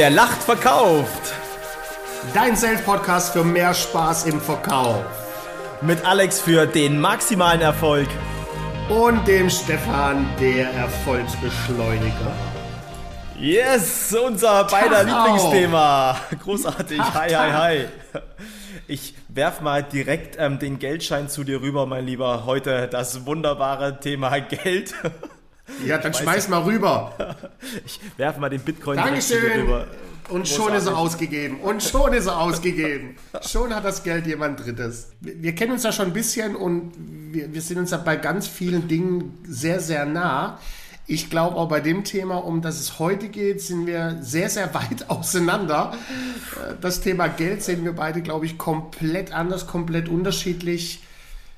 Wer 0.00 0.08
lacht, 0.08 0.42
verkauft. 0.42 1.34
Dein 2.32 2.56
Sales-Podcast 2.56 3.34
für 3.34 3.44
mehr 3.44 3.74
Spaß 3.74 4.24
im 4.24 4.40
Verkauf. 4.40 5.04
Mit 5.82 6.02
Alex 6.06 6.40
für 6.40 6.64
den 6.64 6.98
maximalen 6.98 7.60
Erfolg. 7.60 8.08
Und 8.88 9.28
dem 9.28 9.50
Stefan, 9.50 10.26
der 10.40 10.70
Erfolgsbeschleuniger. 10.70 12.32
Yes, 13.38 14.14
unser 14.14 14.64
beider 14.64 15.04
Lieblingsthema. 15.04 16.16
Großartig. 16.44 16.98
Hi, 16.98 17.34
hi, 17.34 17.52
hi. 17.52 17.84
Ich 18.88 19.14
werf 19.28 19.60
mal 19.60 19.82
direkt 19.82 20.36
ähm, 20.38 20.58
den 20.58 20.78
Geldschein 20.78 21.28
zu 21.28 21.44
dir 21.44 21.60
rüber, 21.60 21.84
mein 21.84 22.06
Lieber. 22.06 22.46
Heute 22.46 22.88
das 22.88 23.26
wunderbare 23.26 24.00
Thema 24.00 24.38
Geld. 24.38 24.94
Ja, 25.86 25.98
dann 25.98 26.14
schmeiß 26.14 26.48
mal 26.48 26.62
rüber. 26.62 27.14
Ich 27.84 28.00
werf 28.16 28.38
mal 28.38 28.48
den 28.48 28.60
Bitcoin 28.60 28.96
Dankeschön. 28.96 29.60
rüber. 29.62 29.86
Und 30.28 30.46
schon 30.48 30.72
ist 30.74 30.86
er 30.86 30.96
ausgegeben. 30.96 31.58
Und 31.60 31.82
schon 31.82 32.12
ist 32.12 32.26
er 32.26 32.38
ausgegeben. 32.38 33.16
Schon 33.46 33.74
hat 33.74 33.84
das 33.84 34.02
Geld 34.02 34.26
jemand 34.26 34.64
Drittes. 34.64 35.08
Wir 35.20 35.42
wir 35.42 35.54
kennen 35.54 35.72
uns 35.72 35.82
ja 35.82 35.92
schon 35.92 36.06
ein 36.06 36.12
bisschen 36.12 36.54
und 36.54 36.92
wir, 37.32 37.52
wir 37.52 37.60
sind 37.60 37.78
uns 37.78 37.90
ja 37.90 37.96
bei 37.96 38.16
ganz 38.16 38.46
vielen 38.46 38.86
Dingen 38.88 39.38
sehr, 39.46 39.80
sehr 39.80 40.06
nah. 40.06 40.58
Ich 41.06 41.28
glaube 41.30 41.56
auch 41.56 41.68
bei 41.68 41.80
dem 41.80 42.04
Thema, 42.04 42.36
um 42.36 42.62
das 42.62 42.78
es 42.78 43.00
heute 43.00 43.28
geht, 43.28 43.60
sind 43.60 43.86
wir 43.86 44.18
sehr, 44.20 44.48
sehr 44.48 44.72
weit 44.74 45.08
auseinander. 45.10 45.94
Äh, 46.54 46.74
Das 46.80 47.00
Thema 47.00 47.26
Geld 47.26 47.62
sehen 47.64 47.84
wir 47.84 47.92
beide, 47.94 48.22
glaube 48.22 48.46
ich, 48.46 48.56
komplett 48.58 49.32
anders, 49.32 49.66
komplett 49.66 50.08
unterschiedlich. 50.08 51.02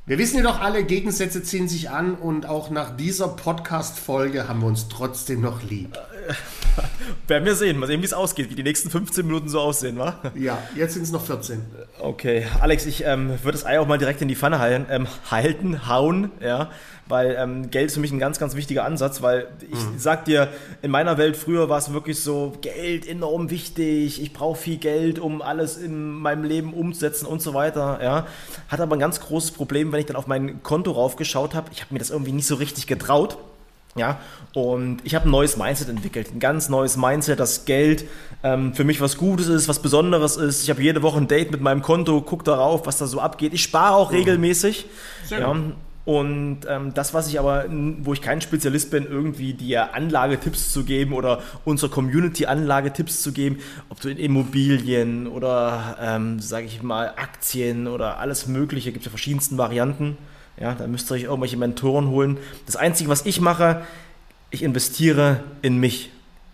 Wir 0.05 0.19
wissen 0.19 0.39
ja 0.39 0.43
doch 0.43 0.61
alle, 0.61 0.83
Gegensätze 0.83 1.45
ziehen 1.45 1.69
sich 1.69 1.91
an 1.91 2.17
und 2.17 2.45
auch 2.45 2.71
nach 2.71 2.97
dieser 2.97 3.29
Podcast-Folge 3.29 4.49
haben 4.49 4.61
wir 4.61 4.67
uns 4.67 4.89
trotzdem 4.89 5.41
noch 5.41 5.63
lieb. 5.63 5.97
Werden 7.27 7.45
wir 7.45 7.55
sehen. 7.55 7.79
Mal 7.79 7.87
sehen, 7.87 8.01
wie 8.01 8.07
es 8.07 8.13
ausgeht, 8.13 8.51
wie 8.51 8.55
die 8.55 8.63
nächsten 8.63 8.91
15 8.91 9.27
Minuten 9.27 9.49
so 9.49 9.61
aussehen, 9.61 9.99
wa? 9.99 10.19
Ja, 10.35 10.59
jetzt 10.77 10.95
sind 10.95 11.03
es 11.03 11.13
noch 11.13 11.25
14. 11.25 11.63
Okay, 12.01 12.47
Alex, 12.61 12.87
ich 12.87 13.05
ähm, 13.05 13.31
würde 13.43 13.53
das 13.53 13.65
Ei 13.65 13.79
auch 13.79 13.87
mal 13.87 13.99
direkt 13.99 14.23
in 14.23 14.29
die 14.29 14.37
Pfanne 14.37 14.59
halten, 14.59 14.87
ähm, 14.91 15.07
halten 15.31 15.89
hauen, 15.89 16.31
ja, 16.41 16.71
weil 17.07 17.37
ähm, 17.39 17.71
Geld 17.71 17.87
ist 17.87 17.95
für 17.95 18.01
mich 18.01 18.13
ein 18.13 18.19
ganz, 18.19 18.39
ganz 18.39 18.57
wichtiger 18.57 18.85
Ansatz, 18.85 19.23
weil 19.23 19.49
ich 19.61 19.79
sag 19.99 20.25
dir, 20.25 20.49
in 20.83 20.91
meiner 20.91 21.19
Welt 21.19 21.37
früher 21.37 21.69
war 21.69 21.79
es 21.79 21.93
wirklich 21.93 22.21
so, 22.21 22.55
Geld 22.61 23.07
enorm 23.07 23.51
wichtig, 23.51 24.21
ich 24.21 24.33
brauche 24.33 24.59
viel 24.59 24.79
Geld, 24.79 25.19
um 25.19 25.43
alles 25.43 25.77
in 25.77 26.13
meinem 26.13 26.45
Leben 26.45 26.75
umzusetzen 26.75 27.27
und 27.27 27.43
so 27.43 27.55
weiter, 27.55 28.01
ja. 28.03 28.27
Hatte 28.69 28.83
aber 28.83 28.97
ein 28.97 29.01
ganz 29.01 29.21
großes 29.21 29.53
Problem, 29.53 29.93
wenn 29.93 30.01
ich 30.01 30.07
dann 30.07 30.17
auf 30.17 30.27
mein 30.27 30.63
Konto 30.63 30.93
raufgeschaut 30.93 31.55
habe, 31.55 31.71
ich 31.73 31.83
habe 31.83 31.93
mir 31.95 31.99
das 31.99 32.11
irgendwie 32.11 32.33
nicht 32.33 32.47
so 32.47 32.57
richtig 32.57 32.87
getraut. 32.87 33.39
Ja, 33.95 34.21
und 34.55 35.01
ich 35.05 35.15
habe 35.15 35.29
ein 35.29 35.31
neues 35.31 35.59
Mindset 35.59 35.91
entwickelt, 35.91 36.33
ein 36.35 36.41
ganz 36.41 36.71
neues 36.71 36.97
Mindset, 36.97 37.39
dass 37.39 37.67
Geld 37.67 38.05
ähm, 38.43 38.73
für 38.73 38.85
mich 38.85 39.03
was 39.03 39.19
Gutes 39.19 39.49
ist, 39.49 39.69
was 39.69 39.81
Besonderes 39.83 40.37
ist. 40.37 40.63
Ich 40.63 40.71
habe 40.71 40.83
jede 40.83 41.03
Woche 41.03 41.19
ein 41.19 41.29
Date 41.29 41.51
mit 41.51 41.61
meinem 41.61 41.83
Konto, 41.83 42.23
gucke 42.23 42.45
darauf, 42.45 42.87
was 42.87 42.97
da 42.97 43.07
so 43.07 43.21
abgeht. 43.21 43.53
Ich 43.53 43.63
spare 43.63 43.97
auch 43.97 44.13
regelmäßig. 44.13 44.87
Sehr 45.25 45.41
ja, 45.41 45.53
gut. 45.53 45.75
und 46.07 46.61
ähm, 46.69 46.95
das, 46.95 47.13
was 47.13 47.29
ich 47.29 47.39
aber, 47.39 47.67
wo 47.69 48.15
ich 48.15 48.23
kein 48.23 48.41
Spezialist 48.41 48.91
bin, 48.91 49.05
irgendwie 49.05 49.53
dir 49.53 49.95
Anlagetipps 49.95 50.73
zu 50.73 50.85
geben 50.85 51.13
oder 51.13 51.43
unserer 51.67 51.91
Community 51.91 52.47
Anlagetipps 52.47 53.21
zu 53.21 53.33
geben, 53.33 53.59
ob 53.91 54.01
du 54.01 54.09
in 54.09 54.17
Immobilien 54.17 55.27
oder, 55.27 55.99
ähm, 56.01 56.41
sage 56.41 56.65
ich 56.65 56.83
mal, 56.83 57.09
Aktien 57.17 57.87
oder 57.87 58.19
alles 58.21 58.47
Mögliche, 58.47 58.91
gibt 58.91 59.05
ja 59.05 59.11
verschiedensten 59.11 59.59
Varianten. 59.59 60.17
Ja, 60.61 60.75
da 60.75 60.87
müsst 60.87 61.11
ihr 61.11 61.15
euch 61.15 61.23
irgendwelche 61.25 61.57
Mentoren 61.57 62.09
holen. 62.09 62.39
Das 62.67 62.77
Einzige, 62.77 63.09
was 63.09 63.27
ich 63.27 63.41
mache, 63.41 63.83
ich 64.51 64.63
investiere 64.63 65.41
in 65.63 65.79
mich. 65.79 66.11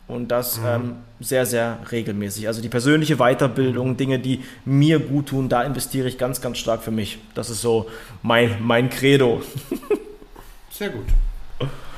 Und 0.06 0.28
das 0.28 0.58
ähm, 0.64 0.94
sehr, 1.20 1.44
sehr 1.44 1.80
regelmäßig. 1.92 2.46
Also 2.46 2.62
die 2.62 2.70
persönliche 2.70 3.16
Weiterbildung, 3.16 3.98
Dinge, 3.98 4.18
die 4.18 4.42
mir 4.64 5.00
gut 5.00 5.26
tun, 5.26 5.50
da 5.50 5.62
investiere 5.64 6.08
ich 6.08 6.16
ganz, 6.16 6.40
ganz 6.40 6.56
stark 6.56 6.82
für 6.82 6.90
mich. 6.90 7.18
Das 7.34 7.50
ist 7.50 7.60
so 7.60 7.88
mein, 8.22 8.56
mein 8.60 8.88
Credo. 8.88 9.42
Sehr 10.70 10.88
gut. 10.90 11.04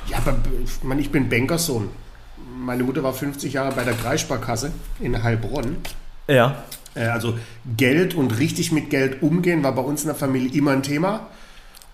Ja, 0.09 0.17
aber 0.17 0.35
ich, 0.63 0.83
meine, 0.83 0.99
ich 0.99 1.09
bin 1.09 1.29
Bankersohn. 1.29 1.89
Meine 2.57 2.83
Mutter 2.83 3.01
war 3.01 3.13
50 3.13 3.53
Jahre 3.53 3.73
bei 3.73 3.83
der 3.83 3.93
Kreissparkasse 3.93 4.71
in 4.99 5.23
Heilbronn. 5.23 5.77
Ja. 6.27 6.63
Äh, 6.95 7.05
Also 7.05 7.37
Geld 7.77 8.13
und 8.13 8.37
richtig 8.39 8.73
mit 8.73 8.89
Geld 8.89 9.21
umgehen 9.21 9.63
war 9.63 9.73
bei 9.73 9.81
uns 9.83 10.01
in 10.01 10.07
der 10.07 10.15
Familie 10.15 10.51
immer 10.51 10.71
ein 10.71 10.83
Thema. 10.83 11.27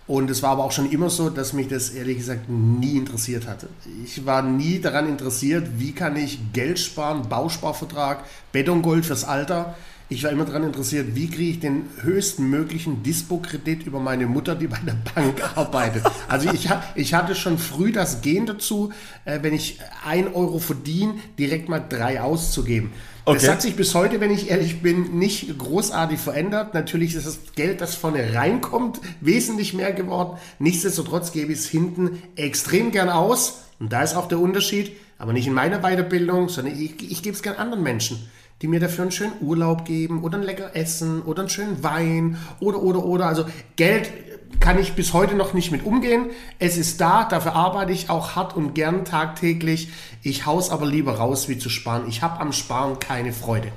Und 0.07 0.29
es 0.29 0.41
war 0.41 0.51
aber 0.51 0.63
auch 0.63 0.71
schon 0.71 0.89
immer 0.89 1.09
so, 1.09 1.29
dass 1.29 1.51
mich 1.51 1.67
das 1.67 1.89
ehrlich 1.89 2.17
gesagt 2.17 2.49
nie 2.49 2.95
interessiert 2.97 3.45
hatte. 3.45 3.67
Ich 4.05 4.25
war 4.25 4.41
nie 4.41 4.79
daran 4.79 5.07
interessiert, 5.09 5.67
wie 5.77 5.91
kann 5.91 6.15
ich 6.15 6.39
Geld 6.53 6.79
sparen, 6.79 7.27
Bausparvertrag, 7.27 8.23
Betongold 8.53 9.05
fürs 9.05 9.25
Alter. 9.25 9.75
Ich 10.09 10.23
war 10.23 10.31
immer 10.31 10.45
daran 10.45 10.63
interessiert, 10.63 11.15
wie 11.15 11.29
kriege 11.29 11.51
ich 11.51 11.59
den 11.59 11.83
höchsten 12.01 12.49
möglichen 12.49 13.03
Dispo-Kredit 13.03 13.85
über 13.85 13.99
meine 13.99 14.25
Mutter, 14.25 14.55
die 14.55 14.67
bei 14.67 14.79
der 14.85 14.95
Bank 15.13 15.41
arbeitet. 15.57 16.03
Also 16.29 16.49
ich, 16.49 16.69
ich 16.95 17.13
hatte 17.13 17.35
schon 17.35 17.57
früh 17.57 17.91
das 17.91 18.21
Gen 18.21 18.45
dazu, 18.45 18.93
äh, 19.25 19.39
wenn 19.41 19.53
ich 19.53 19.79
ein 20.05 20.33
Euro 20.33 20.59
verdiene, 20.59 21.15
direkt 21.37 21.67
mal 21.67 21.79
drei 21.87 22.21
auszugeben. 22.21 22.91
Das 23.25 23.43
Okay. 23.43 23.47
hat 23.49 23.61
sich 23.61 23.75
bis 23.75 23.93
heute, 23.93 24.21
wenn 24.21 24.31
ich 24.31 24.49
ehrlich 24.49 24.81
bin, 24.81 25.19
nicht 25.19 25.57
großartig 25.57 26.17
verändert. 26.17 26.73
Natürlich 26.73 27.13
ist 27.13 27.27
das 27.27 27.39
Geld, 27.55 27.81
das 27.81 27.93
vorne 27.95 28.33
reinkommt, 28.33 29.01
wesentlich 29.19 29.73
mehr 29.73 29.91
geworden. 29.91 30.37
Nichtsdestotrotz 30.59 31.33
gebe 31.33 31.51
ich 31.51 31.59
es 31.59 31.67
hinten 31.67 32.21
extrem 32.37 32.93
gern 32.93 33.09
aus. 33.09 33.63
Und 33.81 33.91
da 33.91 34.01
ist 34.03 34.15
auch 34.15 34.29
der 34.29 34.39
Unterschied, 34.39 34.93
aber 35.17 35.33
nicht 35.33 35.47
in 35.47 35.53
meiner 35.53 35.79
Weiterbildung, 35.81 36.47
sondern 36.47 36.79
ich, 36.79 37.11
ich 37.11 37.21
gebe 37.21 37.35
es 37.35 37.43
gern 37.43 37.57
anderen 37.57 37.83
Menschen, 37.83 38.29
die 38.61 38.67
mir 38.67 38.79
dafür 38.79 39.03
einen 39.03 39.11
schönen 39.11 39.33
Urlaub 39.41 39.85
geben 39.85 40.23
oder 40.23 40.37
ein 40.37 40.43
lecker 40.43 40.75
Essen 40.75 41.21
oder 41.21 41.41
einen 41.41 41.49
schönen 41.49 41.83
Wein 41.83 42.37
oder, 42.59 42.81
oder, 42.81 43.05
oder. 43.05 43.27
Also 43.27 43.45
Geld 43.75 44.11
kann 44.59 44.79
ich 44.79 44.93
bis 44.93 45.13
heute 45.13 45.35
noch 45.35 45.53
nicht 45.53 45.71
mit 45.71 45.85
umgehen. 45.85 46.27
Es 46.57 46.77
ist 46.77 46.99
da, 46.99 47.25
dafür 47.25 47.53
arbeite 47.53 47.91
ich 47.91 48.09
auch 48.09 48.35
hart 48.35 48.55
und 48.55 48.73
gern 48.73 49.05
tagtäglich. 49.05 49.89
Ich 50.23 50.45
haus 50.45 50.69
aber 50.69 50.85
lieber 50.85 51.17
raus, 51.17 51.49
wie 51.49 51.57
zu 51.57 51.69
sparen. 51.69 52.07
Ich 52.07 52.21
habe 52.21 52.39
am 52.39 52.51
Sparen 52.51 52.99
keine 52.99 53.33
Freude. 53.33 53.71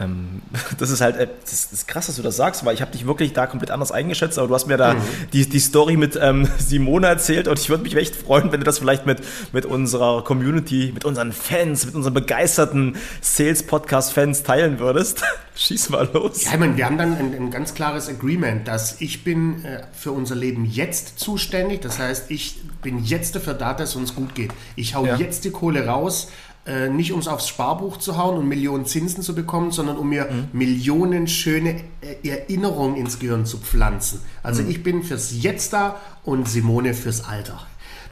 Ähm, 0.00 0.42
das 0.78 0.90
ist 0.90 1.00
halt, 1.00 1.16
äh, 1.16 1.28
das 1.42 1.72
ist, 1.72 1.88
krass, 1.88 2.06
dass 2.06 2.16
du 2.16 2.22
das 2.22 2.36
sagst, 2.36 2.64
weil 2.64 2.74
ich 2.74 2.80
habe 2.80 2.90
dich 2.92 3.06
wirklich 3.06 3.32
da 3.32 3.46
komplett 3.46 3.70
anders 3.70 3.92
eingeschätzt, 3.92 4.38
aber 4.38 4.48
du 4.48 4.54
hast 4.54 4.66
mir 4.66 4.76
da 4.76 4.96
die, 5.32 5.48
die 5.48 5.58
Story 5.60 5.96
mit 5.96 6.18
ähm, 6.20 6.48
Simone 6.58 7.06
erzählt 7.06 7.48
und 7.48 7.58
ich 7.58 7.68
würde 7.68 7.82
mich 7.82 7.96
echt 7.96 8.16
freuen, 8.16 8.52
wenn 8.52 8.60
du 8.60 8.64
das 8.64 8.78
vielleicht 8.78 9.06
mit, 9.06 9.20
mit 9.52 9.66
unserer 9.66 10.22
Community, 10.24 10.90
mit 10.92 11.04
unseren 11.04 11.32
Fans, 11.32 11.86
mit 11.86 11.94
unseren 11.94 12.14
begeisterten 12.14 12.96
Sales-Podcast-Fans 13.20 14.42
teilen 14.42 14.78
würdest. 14.78 15.22
Schieß 15.56 15.90
mal 15.90 16.08
los. 16.12 16.44
Ja, 16.44 16.54
ich 16.54 16.58
meine, 16.58 16.76
wir 16.76 16.84
haben 16.84 16.98
dann 16.98 17.16
ein, 17.16 17.32
ein 17.34 17.50
ganz 17.50 17.74
klares 17.74 18.08
Agreement, 18.08 18.66
dass 18.66 19.00
ich 19.00 19.22
bin 19.22 19.64
äh, 19.64 19.82
für 19.92 20.10
unser 20.10 20.34
Leben 20.34 20.64
jetzt 20.64 21.20
zuständig. 21.20 21.80
Das 21.80 21.98
heißt, 22.00 22.30
ich 22.30 22.60
bin 22.82 23.04
jetzt 23.04 23.36
dafür 23.36 23.54
da, 23.54 23.72
dass 23.74 23.90
es 23.90 23.96
uns 23.96 24.14
gut 24.16 24.34
geht. 24.34 24.50
Ich 24.74 24.94
hau 24.96 25.06
Ja. 25.06 25.16
jetzt 25.16 25.44
die 25.44 25.50
Kohle 25.50 25.86
raus, 25.86 26.28
äh, 26.66 26.88
nicht 26.88 27.12
um 27.12 27.20
es 27.20 27.28
aufs 27.28 27.48
Sparbuch 27.48 27.98
zu 27.98 28.16
hauen 28.16 28.38
und 28.38 28.48
Millionen 28.48 28.86
Zinsen 28.86 29.22
zu 29.22 29.34
bekommen, 29.34 29.70
sondern 29.70 29.98
um 29.98 30.08
mir 30.08 30.28
Millionen 30.52 31.28
schöne 31.28 31.80
äh, 32.00 32.28
Erinnerungen 32.28 32.96
ins 32.96 33.18
Gehirn 33.18 33.44
zu 33.44 33.58
pflanzen. 33.58 34.20
Also 34.42 34.62
ich 34.62 34.82
bin 34.82 35.02
fürs 35.02 35.42
Jetzt 35.42 35.72
da 35.72 35.96
und 36.24 36.48
Simone 36.48 36.94
fürs 36.94 37.24
Alter. 37.24 37.60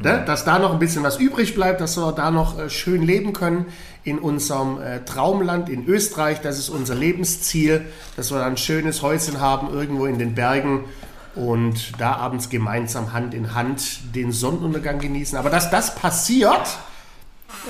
Ne? 0.00 0.23
Dass 0.26 0.44
da 0.44 0.59
noch 0.59 0.73
ein 0.73 0.79
bisschen 0.79 1.03
was 1.03 1.19
übrig 1.19 1.55
bleibt, 1.55 1.81
dass 1.81 1.97
wir 1.97 2.12
da 2.12 2.31
noch 2.31 2.59
äh, 2.59 2.69
schön 2.69 3.03
leben 3.03 3.32
können 3.32 3.67
in 4.05 4.19
unserem 4.19 4.81
äh, 4.81 5.05
Traumland 5.05 5.69
in 5.69 5.87
Österreich. 5.87 6.41
Das 6.41 6.59
ist 6.59 6.69
unser 6.69 6.94
Lebensziel, 6.94 7.87
dass 8.17 8.31
wir 8.31 8.38
da 8.38 8.47
ein 8.47 8.56
schönes 8.56 9.03
Häuschen 9.03 9.41
haben 9.41 9.73
irgendwo 9.73 10.06
in 10.06 10.19
den 10.19 10.35
Bergen 10.35 10.85
und 11.35 11.93
da 11.99 12.17
abends 12.17 12.50
gemeinsam 12.50 13.12
Hand 13.12 13.32
in 13.32 13.55
Hand 13.55 14.15
den 14.15 14.32
Sonnenuntergang 14.32 14.99
genießen. 14.99 15.38
Aber 15.38 15.50
dass 15.50 15.71
das 15.71 15.94
passiert, 15.94 16.79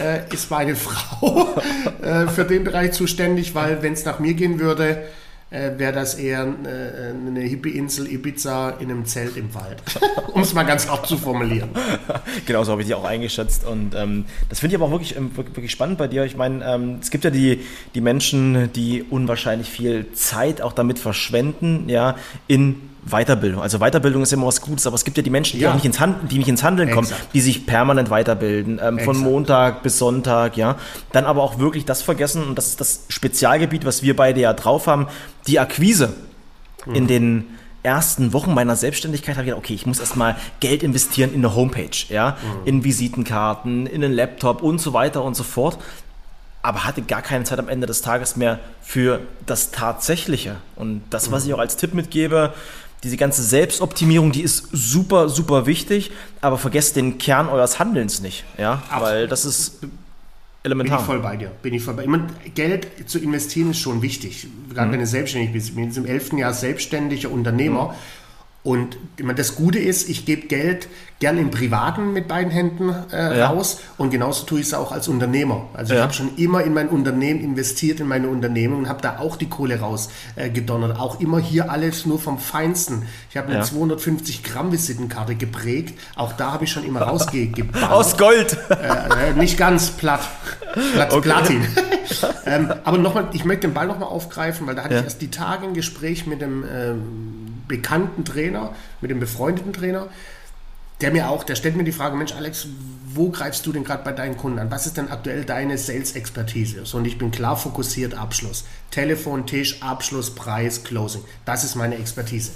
äh, 0.00 0.32
ist 0.32 0.50
meine 0.50 0.76
Frau 0.76 1.55
äh, 2.02 2.26
für 2.29 2.44
den 2.44 2.64
Bereich 2.64 2.93
zuständig, 2.93 3.55
weil 3.55 3.82
wenn 3.82 3.93
es 3.93 4.05
nach 4.05 4.19
mir 4.19 4.34
gehen 4.34 4.58
würde, 4.61 5.05
äh, 5.52 5.79
wäre 5.79 5.93
das 5.93 6.14
eher 6.14 6.46
äh, 6.64 7.11
eine 7.11 7.40
Hippie-Insel 7.40 8.11
Ibiza 8.11 8.70
in 8.81 8.90
einem 8.90 9.05
Zelt 9.05 9.37
im 9.37 9.55
Wald. 9.55 9.82
um 10.32 10.40
es 10.40 10.55
mal 10.55 10.62
ganz 10.62 10.88
hart 10.88 11.06
zu 11.06 11.17
formulieren. 11.19 11.70
Genau 12.46 12.64
so 12.64 12.73
habe 12.73 12.82
ich 12.82 12.88
dich 12.88 12.94
auch 12.94 13.05
eingeschätzt. 13.05 13.64
Und 13.64 13.94
ähm, 13.94 14.25
das 14.49 14.61
finde 14.61 14.75
ich 14.75 14.81
aber 14.81 14.87
auch 14.87 14.90
wirklich, 14.90 15.17
ähm, 15.17 15.31
wirklich 15.37 15.70
spannend 15.70 15.99
bei 15.99 16.08
dir. 16.08 16.25
Ich 16.25 16.37
meine, 16.37 16.64
ähm, 16.64 16.99
es 17.00 17.11
gibt 17.11 17.25
ja 17.25 17.31
die, 17.31 17.61
die 17.94 18.00
Menschen, 18.00 18.73
die 18.73 19.02
unwahrscheinlich 19.02 19.69
viel 19.69 20.11
Zeit 20.12 20.61
auch 20.62 20.73
damit 20.73 20.99
verschwenden, 20.99 21.88
ja, 21.88 22.17
in 22.49 22.81
Weiterbildung. 23.05 23.61
Also 23.61 23.79
Weiterbildung 23.81 24.23
ist 24.23 24.33
immer 24.33 24.47
was 24.47 24.61
Gutes, 24.61 24.87
aber 24.87 24.95
es 24.95 25.05
gibt 25.05 25.17
ja 25.17 25.23
die 25.23 25.31
Menschen, 25.31 25.59
die 25.59 25.65
Ja. 25.65 25.71
auch 25.71 25.75
nicht 25.75 25.85
ins, 25.85 25.99
Hand, 25.99 26.31
die 26.31 26.39
nicht 26.39 26.49
ins 26.49 26.63
Handeln 26.63 26.91
kommen, 26.91 27.09
Exakt. 27.09 27.35
die 27.35 27.41
sich 27.41 27.67
permanent 27.67 28.11
weiterbilden, 28.11 28.81
ähm, 28.83 28.99
von. 29.01 29.17
Montag 29.17 29.83
bis 29.83 29.99
Sonntag, 29.99 30.57
ja. 30.57 30.77
Dann 31.13 31.25
aber 31.25 31.43
auch 31.43 31.59
wirklich 31.59 31.85
das 31.85 32.03
vergessen, 32.03 32.45
und 32.45 32.57
das 32.57 32.69
ist 32.69 32.81
das 32.81 33.05
Spezialgebiet, 33.09 33.85
was 33.85 34.03
wir 34.03 34.15
beide 34.17 34.41
ja 34.41 34.53
drauf 34.53 34.87
haben, 34.87 35.09
die 35.47 35.59
Akquise 35.59 36.13
in 36.95 37.07
den 37.07 37.45
ersten 37.85 38.33
Wochen 38.33 38.55
meiner 38.55 38.77
Selbstständigkeit 38.77 39.35
habe 39.37 39.45
ich 39.45 39.51
gedacht, 39.51 39.65
okay, 39.65 39.75
ich 39.75 39.87
muss 39.87 39.99
erstmal 40.01 40.37
Geld 40.61 40.83
investieren 40.85 41.31
in 41.35 41.45
eine 41.45 41.55
Homepage, 41.57 41.91
ja, 42.09 42.37
in 42.65 42.85
Visitenkarten, 42.85 43.87
in 43.87 44.05
einen 44.05 44.13
Laptop 44.15 44.63
und 44.63 44.81
so 44.81 44.93
weiter 44.93 45.23
und 45.25 45.35
so 45.35 45.43
fort. 45.43 45.79
aber 46.65 46.85
hatte 46.85 47.03
gar 47.03 47.23
keine 47.23 47.43
Zeit 47.43 47.59
am 47.59 47.69
Ende 47.69 47.89
des 47.89 48.03
Tages 48.03 48.37
mehr 48.37 48.61
für 48.83 49.19
das 49.47 49.73
Tatsächliche. 49.73 50.55
Und 50.77 51.03
das, 51.11 51.33
was 51.33 51.45
ich 51.45 51.53
auch 51.55 51.59
als 51.59 51.77
Tipp 51.77 51.93
mitgebe, 51.93 52.53
diese 53.03 53.17
ganze 53.17 53.43
Selbstoptimierung, 53.43 54.33
die 54.33 54.43
ist 54.43 54.69
super, 54.73 55.29
super 55.29 55.67
wichtig, 55.67 56.13
aber 56.41 56.59
vergesst 56.59 56.97
den 56.97 57.19
Kern 57.19 57.49
eures 57.49 57.79
Handelns 57.79 58.21
nicht, 58.21 58.45
ja, 58.59 58.83
Absolut. 58.89 59.03
weil 59.03 59.29
das 59.29 59.45
ist 59.45 59.81
elementar. 60.63 60.99
Bin 60.99 61.03
ich 61.03 61.07
voll 61.07 61.21
bei 61.21 61.37
dir. 61.37 61.51
Bin 61.63 61.75
ich 61.75 61.83
voll 61.83 61.95
bei. 61.95 62.07
Meine, 62.07 62.29
Geld 62.55 62.87
zu 63.07 63.19
investieren 63.19 63.71
ist 63.71 63.81
schon 63.81 64.03
wichtig. 64.03 64.47
Gerade 64.73 64.89
mhm. 64.89 64.93
wenn 64.93 65.01
du 65.01 65.07
selbstständig 65.07 65.53
bist. 65.53 65.71
Ich 65.71 65.75
bin 65.75 65.85
jetzt 65.85 65.97
im 65.97 66.07
elften 66.07 66.39
Jahr 66.39 66.55
selbstständiger 66.55 67.31
Unternehmer. 67.31 67.89
Mhm. 67.89 67.95
Und 68.64 68.97
das 69.37 69.56
Gute 69.56 69.81
ist, 69.81 70.09
ich 70.09 70.25
gebe 70.25 70.47
Geld 70.47 70.88
gern 71.19 71.37
im 71.37 71.50
Privaten 71.50 72.12
mit 72.12 72.29
beiden 72.29 72.53
Händen 72.53 72.94
äh, 73.12 73.38
ja. 73.38 73.49
raus 73.49 73.81
und 73.97 74.11
genauso 74.11 74.44
tue 74.44 74.61
ich 74.61 74.67
es 74.67 74.75
auch 74.75 74.93
als 74.93 75.09
Unternehmer. 75.09 75.69
Also 75.73 75.94
ja. 75.94 75.99
ich 75.99 76.03
habe 76.03 76.12
schon 76.12 76.37
immer 76.37 76.62
in 76.62 76.73
mein 76.73 76.88
Unternehmen 76.88 77.41
investiert, 77.41 77.99
in 77.99 78.06
meine 78.06 78.29
Unternehmung 78.29 78.81
und 78.81 78.88
habe 78.88 79.00
da 79.03 79.19
auch 79.19 79.35
die 79.35 79.49
Kohle 79.49 79.81
rausgedonnert. 79.81 80.97
Äh, 80.97 81.00
auch 81.00 81.20
immer 81.20 81.41
hier 81.41 81.73
alles 81.73 82.06
nur 82.06 82.20
vom 82.20 82.38
Feinsten. 82.38 83.03
Ich 83.31 83.37
habe 83.37 83.49
eine 83.49 83.59
ja. 83.59 83.62
250 83.62 84.44
Gramm 84.44 84.70
Visitenkarte 84.70 85.35
geprägt. 85.35 85.99
Auch 86.15 86.32
da 86.32 86.53
habe 86.53 86.65
ich 86.65 86.70
schon 86.70 86.85
immer 86.85 87.03
rausgebaut. 87.03 87.82
Aus 87.91 88.17
Gold. 88.17 88.56
Äh, 88.70 89.31
äh, 89.31 89.32
nicht 89.35 89.58
ganz 89.58 89.91
platt. 89.91 90.23
Platt, 90.93 91.12
okay. 91.12 91.20
Platin. 91.20 91.67
ähm, 92.47 92.73
aber 92.85 92.99
nochmal, 92.99 93.29
ich 93.32 93.44
möchte 93.44 93.67
den 93.67 93.75
Ball 93.75 93.88
nochmal 93.88 94.08
aufgreifen, 94.08 94.67
weil 94.69 94.76
da 94.76 94.85
hatte 94.85 94.94
ich 94.94 95.03
erst 95.03 95.20
die 95.20 95.31
Tage 95.31 95.67
ein 95.67 95.75
Gespräch 95.75 96.26
mit 96.26 96.41
dem 96.41 96.65
ähm, 96.65 97.42
bekannten 97.69 98.25
Trainer, 98.25 98.75
mit 99.00 99.11
dem 99.11 99.20
befreundeten 99.20 99.73
Trainer, 99.73 100.09
der 101.00 101.11
mir 101.11 101.29
auch, 101.29 101.43
der 101.43 101.56
stellt 101.56 101.76
mir 101.76 101.85
die 101.85 101.93
Frage, 101.93 102.17
Mensch 102.17 102.32
Alex, 102.32 102.69
wo 103.06 103.31
greifst 103.31 103.67
du 103.67 103.73
denn 103.73 103.85
gerade 103.85 104.05
bei 104.05 104.12
deinen 104.12 104.37
Kunden 104.37 104.59
an? 104.59 104.70
Was 104.70 104.87
ist 104.87 104.97
denn 104.97 105.11
aktuell 105.11 105.44
deine 105.44 105.76
Sales-Expertise? 105.76 106.87
So, 106.87 106.99
und 106.99 107.05
ich 107.05 107.19
bin 107.19 107.31
klar 107.31 107.56
fokussiert, 107.56 108.14
Abschluss. 108.14 108.64
Telefon, 108.91 109.47
Tisch, 109.47 109.82
Abschluss, 109.82 110.35
Preis, 110.35 110.85
Closing. 110.85 111.23
Das 111.44 111.64
ist 111.64 111.75
meine 111.75 111.97
Expertise. 111.97 112.53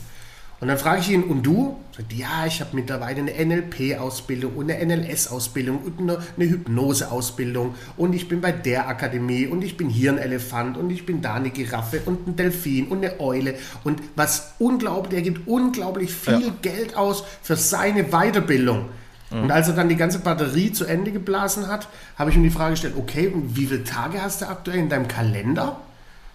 Und 0.58 0.69
dann 0.69 0.79
frage 0.79 1.00
ich 1.00 1.11
ihn, 1.11 1.23
und 1.23 1.43
du? 1.43 1.76
Sagt, 1.94 2.12
ja, 2.14 2.47
ich 2.47 2.61
habe 2.61 2.70
mittlerweile 2.75 3.20
eine 3.20 3.32
NLP-Ausbildung 3.32 4.55
und 4.55 4.70
eine 4.70 4.97
NLS-Ausbildung 4.97 5.79
und 5.79 6.00
eine, 6.00 6.19
eine 6.37 6.49
Hypnose-Ausbildung 6.49 7.75
und 7.97 8.14
ich 8.14 8.29
bin 8.29 8.41
bei 8.41 8.53
der 8.53 8.88
Akademie 8.88 9.47
und 9.47 9.62
ich 9.62 9.76
bin 9.76 9.88
hier 9.88 10.12
ein 10.12 10.19
Elefant 10.19 10.76
und 10.76 10.91
ich 10.91 11.05
bin 11.05 11.20
da 11.20 11.35
eine 11.35 11.50
Giraffe 11.50 12.00
und 12.06 12.26
ein 12.26 12.37
Delfin 12.37 12.88
und 12.88 13.05
eine 13.05 13.20
Eule 13.20 13.55
und 13.85 14.00
was 14.14 14.55
unglaublich, 14.58 15.14
er 15.14 15.23
gibt 15.23 15.47
unglaublich 15.47 16.12
viel 16.12 16.41
ja. 16.41 16.53
Geld 16.62 16.97
aus 16.97 17.25
für 17.43 17.56
seine 17.56 18.05
Weiterbildung. 18.05 18.87
Mhm. 19.31 19.43
Und 19.43 19.50
als 19.50 19.69
er 19.69 19.75
dann 19.75 19.88
die 19.88 19.97
ganze 19.97 20.20
Batterie 20.20 20.73
zu 20.73 20.85
Ende 20.85 21.12
geblasen 21.12 21.69
hat, 21.69 21.88
habe 22.17 22.31
ich 22.31 22.37
ihm 22.37 22.43
die 22.43 22.50
Frage 22.50 22.73
gestellt, 22.73 22.94
okay, 22.97 23.29
und 23.29 23.56
wie 23.56 23.67
viele 23.67 23.85
Tage 23.85 24.23
hast 24.23 24.43
du 24.43 24.49
aktuell 24.49 24.79
in 24.79 24.88
deinem 24.88 25.09
Kalender? 25.09 25.81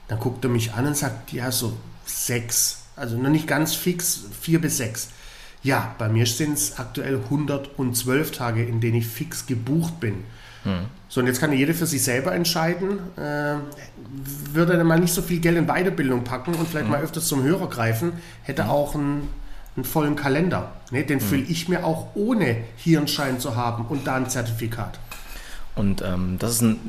Dann 0.07 0.19
guckt 0.19 0.43
er 0.43 0.49
mich 0.49 0.73
an 0.73 0.87
und 0.87 0.97
sagt, 0.97 1.31
ja, 1.31 1.51
so 1.51 1.73
sechs. 2.05 2.80
Also 2.95 3.17
noch 3.17 3.29
nicht 3.29 3.47
ganz 3.47 3.73
fix, 3.73 4.25
vier 4.39 4.59
bis 4.59 4.77
sechs. 4.77 5.09
Ja, 5.63 5.95
bei 5.97 6.09
mir 6.09 6.25
sind 6.25 6.53
es 6.53 6.79
aktuell 6.79 7.19
112 7.23 8.31
Tage, 8.31 8.63
in 8.63 8.79
denen 8.81 8.97
ich 8.97 9.07
fix 9.07 9.45
gebucht 9.45 9.99
bin. 9.99 10.23
Hm. 10.63 10.85
So, 11.07 11.21
und 11.21 11.27
jetzt 11.27 11.39
kann 11.39 11.51
jeder 11.51 11.73
für 11.73 11.85
sich 11.85 12.03
selber 12.03 12.33
entscheiden, 12.33 12.99
äh, 13.17 13.55
würde 14.53 14.73
er 14.73 14.83
mal 14.83 14.99
nicht 14.99 15.13
so 15.13 15.21
viel 15.21 15.39
Geld 15.39 15.57
in 15.57 15.67
Weiterbildung 15.67 16.23
packen 16.23 16.53
und 16.53 16.67
vielleicht 16.67 16.85
hm. 16.85 16.91
mal 16.91 17.01
öfters 17.01 17.27
zum 17.27 17.43
Hörer 17.43 17.67
greifen, 17.69 18.13
hätte 18.43 18.63
hm. 18.63 18.69
auch 18.69 18.95
einen, 18.95 19.29
einen, 19.75 19.85
vollen 19.85 20.15
Kalender. 20.15 20.71
Ne? 20.91 21.03
Den 21.03 21.19
hm. 21.19 21.27
fülle 21.27 21.43
ich 21.43 21.67
mir 21.67 21.85
auch 21.85 22.15
ohne 22.15 22.57
hier 22.77 22.99
einen 22.99 23.07
Schein 23.07 23.39
zu 23.39 23.55
haben 23.55 23.85
und 23.85 24.07
da 24.07 24.15
ein 24.15 24.29
Zertifikat. 24.29 24.99
Und 25.75 26.01
ähm, 26.01 26.37
das 26.37 26.53
ist 26.53 26.61
ein 26.61 26.79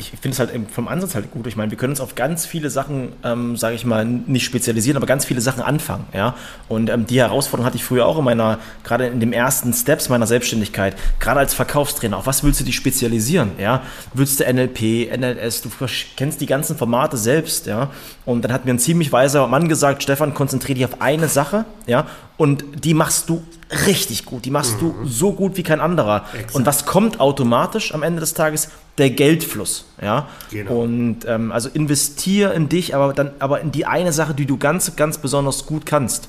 ich 0.00 0.10
finde 0.20 0.30
es 0.30 0.38
halt 0.38 0.50
vom 0.72 0.88
Ansatz 0.88 1.14
halt 1.14 1.30
gut. 1.30 1.46
Ich 1.46 1.56
meine, 1.56 1.70
wir 1.70 1.78
können 1.78 1.92
uns 1.92 2.00
auf 2.00 2.14
ganz 2.14 2.46
viele 2.46 2.70
Sachen, 2.70 3.12
ähm, 3.22 3.56
sage 3.56 3.74
ich 3.74 3.84
mal, 3.84 4.04
nicht 4.04 4.44
spezialisieren, 4.44 4.96
aber 4.96 5.06
ganz 5.06 5.24
viele 5.24 5.40
Sachen 5.40 5.62
anfangen. 5.62 6.06
Ja? 6.14 6.34
Und 6.68 6.90
ähm, 6.90 7.06
die 7.06 7.20
Herausforderung 7.20 7.66
hatte 7.66 7.76
ich 7.76 7.84
früher 7.84 8.06
auch 8.06 8.18
in 8.18 8.24
meiner, 8.24 8.58
gerade 8.82 9.06
in 9.06 9.20
den 9.20 9.32
ersten 9.32 9.72
Steps 9.72 10.08
meiner 10.08 10.26
Selbstständigkeit, 10.26 10.96
gerade 11.18 11.40
als 11.40 11.54
Verkaufstrainer. 11.54 12.16
Auf 12.16 12.26
was 12.26 12.42
willst 12.42 12.60
du 12.60 12.64
dich 12.64 12.76
spezialisieren? 12.76 13.52
Ja? 13.58 13.82
Willst 14.14 14.40
du 14.40 14.52
NLP, 14.52 15.10
NLS, 15.16 15.62
du 15.62 15.70
kennst 16.16 16.40
die 16.40 16.46
ganzen 16.46 16.76
Formate 16.76 17.16
selbst. 17.16 17.66
Ja? 17.66 17.90
Und 18.24 18.42
dann 18.42 18.52
hat 18.52 18.64
mir 18.64 18.72
ein 18.72 18.78
ziemlich 18.78 19.12
weiser 19.12 19.46
Mann 19.46 19.68
gesagt, 19.68 20.02
Stefan, 20.02 20.34
konzentriere 20.34 20.74
dich 20.74 20.84
auf 20.86 21.00
eine 21.00 21.28
Sache 21.28 21.66
ja? 21.86 22.06
und 22.36 22.64
die 22.84 22.94
machst 22.94 23.28
du 23.28 23.42
richtig 23.86 24.24
gut. 24.24 24.44
Die 24.44 24.50
machst 24.50 24.76
mhm. 24.76 24.94
du 25.02 25.06
so 25.06 25.32
gut 25.32 25.56
wie 25.56 25.62
kein 25.62 25.80
anderer. 25.80 26.24
Exakt. 26.32 26.54
Und 26.54 26.66
was 26.66 26.86
kommt 26.86 27.20
automatisch 27.20 27.94
am 27.94 28.02
Ende 28.02 28.20
des 28.20 28.34
Tages? 28.34 28.70
Der 28.98 29.10
Geldfluss. 29.10 29.86
Ja? 30.00 30.28
Genau. 30.50 30.82
Und 30.82 31.20
ähm, 31.26 31.52
also 31.52 31.68
investier 31.68 32.52
in 32.52 32.68
dich, 32.68 32.94
aber 32.94 33.12
dann 33.12 33.32
aber 33.38 33.60
in 33.60 33.72
die 33.72 33.86
eine 33.86 34.12
Sache, 34.12 34.34
die 34.34 34.46
du 34.46 34.58
ganz, 34.58 34.96
ganz 34.96 35.18
besonders 35.18 35.66
gut 35.66 35.86
kannst. 35.86 36.28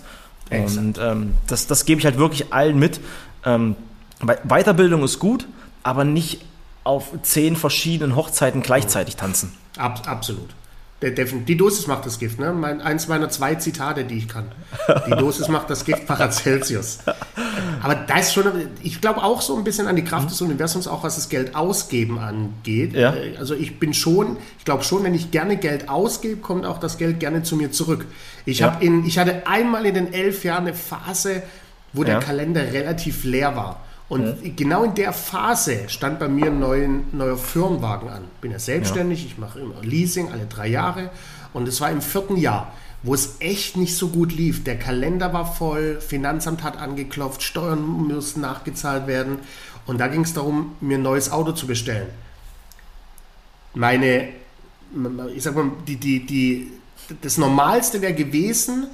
Exakt. 0.49 0.77
Und 0.77 0.97
ähm, 0.99 1.35
das, 1.47 1.67
das 1.67 1.85
gebe 1.85 1.99
ich 1.99 2.05
halt 2.05 2.17
wirklich 2.17 2.53
allen 2.53 2.77
mit. 2.77 2.99
Ähm, 3.45 3.75
Weiterbildung 4.43 5.03
ist 5.03 5.19
gut, 5.19 5.47
aber 5.83 6.03
nicht 6.03 6.41
auf 6.83 7.09
zehn 7.23 7.55
verschiedenen 7.55 8.15
Hochzeiten 8.15 8.61
gleichzeitig 8.61 9.15
tanzen. 9.15 9.53
Ab, 9.77 10.01
absolut. 10.05 10.49
Die 11.01 11.57
Dosis 11.57 11.87
macht 11.87 12.05
das 12.05 12.19
Gift, 12.19 12.39
ne? 12.39 12.53
Mein, 12.53 12.79
eins 12.79 13.07
meiner 13.07 13.29
zwei 13.29 13.55
Zitate, 13.55 14.03
die 14.03 14.19
ich 14.19 14.27
kann. 14.27 14.51
Die 15.07 15.11
Dosis 15.11 15.47
macht 15.47 15.67
das 15.71 15.83
Gift 15.83 16.05
Paracelsius. 16.05 16.99
Aber 17.81 17.95
da 17.95 18.19
ist 18.19 18.33
schon, 18.33 18.45
ich 18.83 19.01
glaube 19.01 19.23
auch 19.23 19.41
so 19.41 19.57
ein 19.57 19.63
bisschen 19.63 19.87
an 19.87 19.95
die 19.95 20.03
Kraft 20.03 20.29
des 20.29 20.39
Universums, 20.41 20.87
auch 20.87 21.03
was 21.03 21.15
das 21.15 21.29
Geld 21.29 21.55
ausgeben 21.55 22.19
angeht. 22.19 22.93
Ja. 22.93 23.15
Äh, 23.15 23.35
also 23.37 23.55
ich 23.55 23.79
bin 23.79 23.95
schon, 23.95 24.37
ich 24.59 24.65
glaube 24.65 24.83
schon, 24.83 25.03
wenn 25.03 25.15
ich 25.15 25.31
gerne 25.31 25.57
Geld 25.57 25.89
ausgebe, 25.89 26.39
kommt 26.39 26.67
auch 26.67 26.79
das 26.79 26.99
Geld 26.99 27.19
gerne 27.19 27.41
zu 27.41 27.55
mir 27.55 27.71
zurück. 27.71 28.05
Ich, 28.45 28.59
ja. 28.59 28.77
in, 28.79 29.03
ich 29.05 29.17
hatte 29.17 29.47
einmal 29.47 29.87
in 29.87 29.95
den 29.95 30.13
elf 30.13 30.43
Jahren 30.43 30.67
eine 30.67 30.75
Phase, 30.75 31.41
wo 31.93 32.03
der 32.03 32.15
ja. 32.15 32.19
Kalender 32.19 32.73
relativ 32.73 33.23
leer 33.23 33.55
war. 33.55 33.83
Und 34.11 34.43
ja. 34.43 34.51
genau 34.57 34.83
in 34.83 34.93
der 34.93 35.13
Phase 35.13 35.87
stand 35.87 36.19
bei 36.19 36.27
mir 36.27 36.47
ein 36.47 36.59
neuen, 36.59 37.05
neuer 37.13 37.37
Firmenwagen 37.37 38.09
an. 38.09 38.25
Bin 38.41 38.51
ja 38.51 38.59
selbstständig, 38.59 39.21
ja. 39.21 39.27
ich 39.27 39.37
mache 39.37 39.61
immer 39.61 39.81
Leasing 39.81 40.29
alle 40.33 40.47
drei 40.47 40.67
Jahre. 40.67 41.11
Und 41.53 41.65
es 41.65 41.79
war 41.79 41.89
im 41.89 42.01
vierten 42.01 42.35
Jahr, 42.35 42.73
wo 43.03 43.13
es 43.13 43.37
echt 43.39 43.77
nicht 43.77 43.95
so 43.95 44.09
gut 44.09 44.33
lief. 44.33 44.65
Der 44.65 44.77
Kalender 44.77 45.31
war 45.31 45.45
voll, 45.45 46.01
Finanzamt 46.01 46.61
hat 46.61 46.77
angeklopft, 46.77 47.41
Steuern 47.41 47.81
mussten 47.81 48.41
nachgezahlt 48.41 49.07
werden. 49.07 49.37
Und 49.85 50.01
da 50.01 50.09
ging 50.09 50.25
es 50.25 50.33
darum, 50.33 50.75
mir 50.81 50.97
ein 50.97 51.03
neues 51.03 51.31
Auto 51.31 51.53
zu 51.53 51.65
bestellen. 51.65 52.09
Meine, 53.75 54.27
ich 55.33 55.41
sag 55.41 55.55
mal, 55.55 55.71
die, 55.87 55.95
die, 55.95 56.25
die, 56.25 56.73
das 57.21 57.37
Normalste 57.37 58.01
wäre 58.01 58.13
gewesen, 58.13 58.87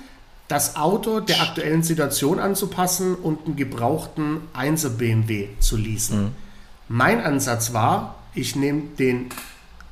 das 0.48 0.76
Auto 0.76 1.20
der 1.20 1.42
aktuellen 1.42 1.84
Situation 1.84 2.40
anzupassen 2.40 3.16
und 3.16 3.46
einen 3.46 3.56
gebrauchten 3.56 4.42
1er 4.56 4.90
BMW 4.90 5.50
zu 5.60 5.78
leasen. 5.78 6.24
Mhm. 6.24 6.32
Mein 6.88 7.22
Ansatz 7.22 7.74
war, 7.74 8.16
ich 8.34 8.56
nehme 8.56 8.84
den 8.98 9.30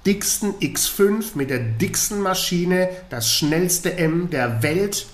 dicksten 0.06 0.54
X5 0.60 1.36
mit 1.36 1.50
der 1.50 1.60
dicksten 1.60 2.22
Maschine, 2.22 2.90
das 3.10 3.32
schnellste 3.32 3.98
M 3.98 4.30
der 4.30 4.64
Welt 4.64 5.08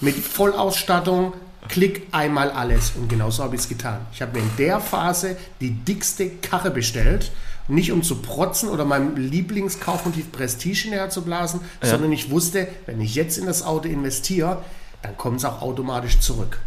mit 0.00 0.16
Vollausstattung, 0.16 1.32
klick 1.68 2.06
einmal 2.12 2.50
alles. 2.50 2.92
Und 2.96 3.08
genauso 3.08 3.42
habe 3.42 3.56
ich 3.56 3.62
es 3.62 3.68
getan. 3.68 4.06
Ich 4.12 4.22
habe 4.22 4.38
mir 4.38 4.44
in 4.44 4.56
der 4.56 4.80
Phase 4.80 5.36
die 5.60 5.70
dickste 5.70 6.30
Karre 6.30 6.70
bestellt 6.70 7.32
nicht 7.68 7.92
um 7.92 8.02
zu 8.02 8.16
protzen 8.16 8.68
oder 8.68 8.84
meinem 8.84 9.16
Lieblingskaufmotiv 9.16 10.32
Prestige 10.32 10.90
näher 10.90 11.10
zu 11.10 11.22
blasen, 11.22 11.60
ja. 11.82 11.88
sondern 11.88 12.12
ich 12.12 12.30
wusste, 12.30 12.68
wenn 12.86 13.00
ich 13.00 13.14
jetzt 13.14 13.38
in 13.38 13.46
das 13.46 13.62
Auto 13.62 13.88
investiere, 13.88 14.62
dann 15.02 15.16
kommt 15.16 15.38
es 15.38 15.44
auch 15.44 15.62
automatisch 15.62 16.20
zurück. 16.20 16.58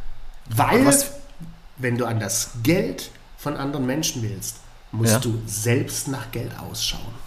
Weil, 0.50 0.94
wenn 1.78 1.98
du 1.98 2.06
an 2.06 2.20
das 2.20 2.52
Geld 2.64 3.12
von 3.38 3.58
anderen 3.58 3.86
Menschen 3.86 4.24
willst, 4.24 4.58
musst 4.92 5.14
ja. 5.14 5.20
du 5.20 5.42
selbst 5.46 6.08
nach 6.08 6.32
Geld 6.32 6.52
ausschauen. 6.60 7.24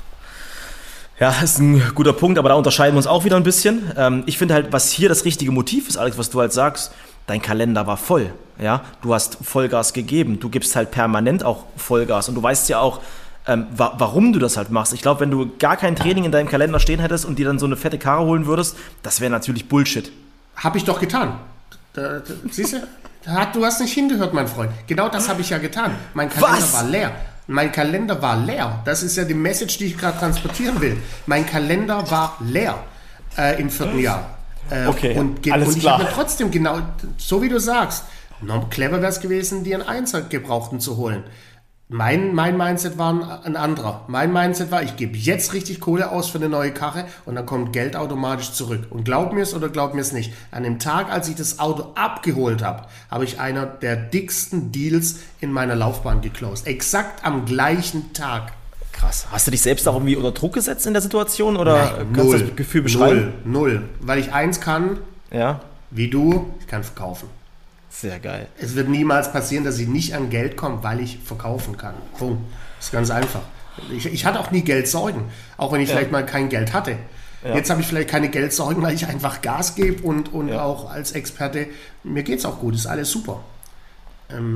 Ja, 1.18 1.30
ist 1.42 1.58
ein 1.58 1.82
guter 1.94 2.12
Punkt, 2.12 2.38
aber 2.38 2.50
da 2.50 2.54
unterscheiden 2.56 2.94
wir 2.94 2.98
uns 2.98 3.06
auch 3.06 3.24
wieder 3.24 3.36
ein 3.36 3.42
bisschen. 3.42 3.90
Ähm, 3.96 4.22
ich 4.26 4.36
finde 4.36 4.54
halt, 4.54 4.72
was 4.72 4.90
hier 4.90 5.08
das 5.08 5.24
richtige 5.24 5.50
Motiv 5.50 5.88
ist, 5.88 5.96
Alex, 5.96 6.18
was 6.18 6.28
du 6.28 6.40
halt 6.40 6.52
sagst, 6.52 6.92
dein 7.26 7.40
Kalender 7.40 7.86
war 7.86 7.96
voll. 7.96 8.32
Ja, 8.58 8.84
du 9.02 9.14
hast 9.14 9.38
Vollgas 9.42 9.92
gegeben. 9.92 10.40
Du 10.40 10.48
gibst 10.48 10.76
halt 10.76 10.90
permanent 10.90 11.42
auch 11.42 11.64
Vollgas 11.76 12.28
und 12.28 12.34
du 12.34 12.42
weißt 12.42 12.68
ja 12.68 12.80
auch, 12.80 13.00
ähm, 13.46 13.66
wa 13.76 13.94
warum 13.98 14.32
du 14.32 14.38
das 14.38 14.56
halt 14.56 14.70
machst. 14.70 14.92
Ich 14.92 15.02
glaube, 15.02 15.20
wenn 15.20 15.30
du 15.30 15.50
gar 15.58 15.76
kein 15.76 15.96
Training 15.96 16.24
in 16.24 16.32
deinem 16.32 16.48
Kalender 16.48 16.80
stehen 16.80 17.00
hättest 17.00 17.24
und 17.24 17.38
dir 17.38 17.46
dann 17.46 17.58
so 17.58 17.66
eine 17.66 17.76
fette 17.76 17.98
Karre 17.98 18.24
holen 18.24 18.46
würdest, 18.46 18.76
das 19.02 19.20
wäre 19.20 19.30
natürlich 19.30 19.68
Bullshit. 19.68 20.10
Habe 20.56 20.78
ich 20.78 20.84
doch 20.84 21.00
getan. 21.00 21.38
Da, 21.92 22.18
da, 22.20 22.34
siehst 22.50 22.74
du? 22.74 22.86
Du 23.52 23.64
hast 23.64 23.80
nicht 23.80 23.92
hingehört, 23.92 24.34
mein 24.34 24.46
Freund. 24.46 24.70
Genau 24.86 25.08
das 25.08 25.28
habe 25.28 25.40
ich 25.40 25.50
ja 25.50 25.58
getan. 25.58 25.94
Mein 26.14 26.28
Kalender 26.28 26.58
Was? 26.58 26.72
war 26.74 26.84
leer. 26.84 27.12
Mein 27.48 27.72
Kalender 27.72 28.20
war 28.22 28.36
leer. 28.36 28.82
Das 28.84 29.02
ist 29.02 29.16
ja 29.16 29.24
die 29.24 29.34
Message, 29.34 29.78
die 29.78 29.86
ich 29.86 29.98
gerade 29.98 30.18
transportieren 30.18 30.80
will. 30.80 30.96
Mein 31.26 31.46
Kalender 31.46 32.08
war 32.10 32.36
leer 32.40 32.78
äh, 33.36 33.60
im 33.60 33.70
vierten 33.70 33.98
Jahr. 33.98 34.36
Äh, 34.70 34.86
okay, 34.86 35.16
und, 35.16 35.50
alles 35.50 35.68
und 35.68 35.76
ich 35.76 35.88
habe 35.88 36.04
mir 36.04 36.10
trotzdem 36.10 36.50
genau, 36.50 36.80
so 37.18 37.40
wie 37.42 37.48
du 37.48 37.60
sagst, 37.60 38.04
clever 38.70 39.00
wäre 39.00 39.10
es 39.10 39.20
gewesen, 39.20 39.62
dir 39.62 39.76
einen 39.76 39.88
Einser 39.88 40.22
gebrauchten 40.22 40.80
zu 40.80 40.96
holen. 40.96 41.22
Mein, 41.88 42.34
mein 42.34 42.56
Mindset 42.56 42.98
war 42.98 43.44
ein, 43.44 43.54
anderer. 43.54 44.04
Mein 44.08 44.32
Mindset 44.32 44.72
war, 44.72 44.82
ich 44.82 44.96
gebe 44.96 45.16
jetzt 45.16 45.52
richtig 45.52 45.78
Kohle 45.78 46.10
aus 46.10 46.28
für 46.28 46.38
eine 46.38 46.48
neue 46.48 46.72
Karre 46.72 47.04
und 47.26 47.36
dann 47.36 47.46
kommt 47.46 47.72
Geld 47.72 47.94
automatisch 47.94 48.50
zurück. 48.52 48.88
Und 48.90 49.04
glaub 49.04 49.32
mir 49.32 49.42
es 49.42 49.54
oder 49.54 49.68
glaub 49.68 49.94
mir 49.94 50.00
es 50.00 50.10
nicht. 50.10 50.32
An 50.50 50.64
dem 50.64 50.80
Tag, 50.80 51.12
als 51.12 51.28
ich 51.28 51.36
das 51.36 51.60
Auto 51.60 51.92
abgeholt 51.94 52.60
habe, 52.60 52.86
habe 53.08 53.22
ich 53.22 53.38
einer 53.38 53.66
der 53.66 53.94
dicksten 53.94 54.72
Deals 54.72 55.20
in 55.40 55.52
meiner 55.52 55.76
Laufbahn 55.76 56.22
geclosed. 56.22 56.66
Exakt 56.66 57.24
am 57.24 57.44
gleichen 57.44 58.12
Tag. 58.12 58.52
Krass. 58.90 59.28
Hast 59.30 59.46
du 59.46 59.52
dich 59.52 59.62
selbst 59.62 59.86
auch 59.86 59.94
irgendwie 59.94 60.16
unter 60.16 60.32
Druck 60.32 60.54
gesetzt 60.54 60.88
in 60.88 60.92
der 60.92 61.02
Situation 61.02 61.56
oder 61.56 61.76
Nein, 61.76 62.06
kannst 62.14 62.30
null, 62.30 62.38
du 62.40 62.46
das 62.46 62.56
Gefühl 62.56 62.82
beschreiben? 62.82 63.34
Null, 63.44 63.70
null. 63.70 63.82
Weil 64.00 64.18
ich 64.18 64.32
eins 64.32 64.60
kann, 64.60 64.98
Ja, 65.30 65.60
wie 65.92 66.10
du, 66.10 66.52
ich 66.58 66.66
kann 66.66 66.82
verkaufen. 66.82 67.28
Sehr 68.00 68.18
geil. 68.20 68.48
Es 68.58 68.74
wird 68.74 68.88
niemals 68.88 69.32
passieren, 69.32 69.64
dass 69.64 69.78
ich 69.78 69.88
nicht 69.88 70.14
an 70.14 70.30
Geld 70.30 70.56
komme, 70.56 70.78
weil 70.82 71.00
ich 71.00 71.18
verkaufen 71.24 71.76
kann. 71.76 71.94
Punkt. 72.18 72.42
Das 72.78 72.86
ist 72.86 72.92
ganz 72.92 73.10
einfach. 73.10 73.40
Ich, 73.94 74.06
ich 74.06 74.24
hatte 74.24 74.40
auch 74.40 74.50
nie 74.50 74.62
Geldsorgen, 74.62 75.24
auch 75.56 75.72
wenn 75.72 75.80
ich 75.80 75.90
vielleicht 75.90 76.12
mal 76.12 76.24
kein 76.24 76.48
Geld 76.48 76.72
hatte. 76.72 76.96
Jetzt 77.54 77.70
habe 77.70 77.80
ich 77.80 77.86
vielleicht 77.86 78.08
keine 78.08 78.28
Geldsorgen, 78.28 78.82
weil 78.82 78.94
ich 78.94 79.06
einfach 79.06 79.40
Gas 79.40 79.76
gebe 79.76 80.02
und, 80.02 80.32
und 80.32 80.48
Ja. 80.48 80.64
auch 80.64 80.90
als 80.90 81.12
Experte, 81.12 81.68
mir 82.02 82.22
geht 82.24 82.40
es 82.40 82.44
auch 82.44 82.58
gut, 82.58 82.74
ist 82.74 82.86
alles 82.86 83.10
super. 83.10 83.40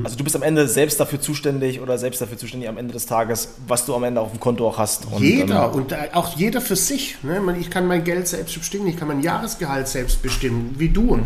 Also 0.03 0.17
du 0.17 0.25
bist 0.25 0.35
am 0.35 0.43
Ende 0.43 0.67
selbst 0.67 0.99
dafür 0.99 1.21
zuständig 1.21 1.79
oder 1.79 1.97
selbst 1.97 2.19
dafür 2.19 2.37
zuständig 2.37 2.67
am 2.67 2.77
Ende 2.77 2.93
des 2.93 3.05
Tages, 3.05 3.55
was 3.67 3.85
du 3.85 3.95
am 3.95 4.03
Ende 4.03 4.19
auf 4.19 4.31
dem 4.31 4.39
Konto 4.41 4.67
auch 4.67 4.77
hast. 4.77 5.05
Und, 5.05 5.21
jeder 5.21 5.67
ähm, 5.67 5.71
und 5.75 5.91
äh, 5.93 6.09
auch 6.11 6.35
jeder 6.35 6.59
für 6.59 6.75
sich. 6.75 7.23
Ne? 7.23 7.41
Ich 7.57 7.69
kann 7.69 7.87
mein 7.87 8.03
Geld 8.03 8.27
selbst 8.27 8.53
bestimmen, 8.57 8.87
ich 8.87 8.97
kann 8.97 9.07
mein 9.07 9.21
Jahresgehalt 9.21 9.87
selbst 9.87 10.21
bestimmen, 10.21 10.75
wie 10.77 10.89
du. 10.89 11.21